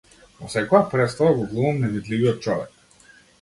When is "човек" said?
2.47-2.75